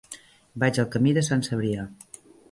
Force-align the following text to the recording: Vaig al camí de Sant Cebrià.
Vaig 0.63 0.79
al 0.83 0.87
camí 0.95 1.13
de 1.17 1.23
Sant 1.27 1.43
Cebrià. 1.49 1.85